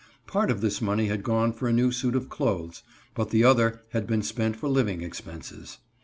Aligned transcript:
Part 0.25 0.49
of 0.49 0.61
this 0.61 0.81
money 0.81 1.09
had 1.09 1.21
gone 1.21 1.53
for 1.53 1.67
a 1.67 1.71
new 1.73 1.91
suit 1.91 2.15
of 2.15 2.27
clothes, 2.27 2.81
but 3.13 3.29
the 3.29 3.43
other 3.43 3.81
had 3.91 4.07
been 4.07 4.23
spent 4.23 4.55
for 4.55 4.67
living 4.67 5.03
expenses. 5.03 5.77